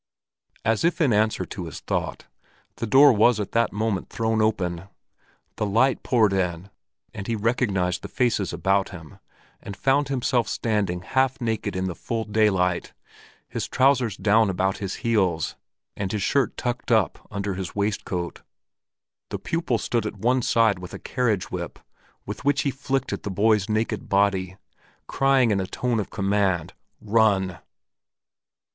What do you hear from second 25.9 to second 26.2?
of